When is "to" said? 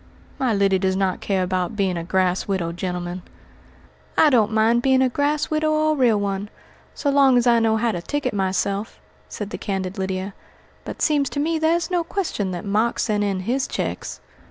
7.91-8.01, 11.29-11.39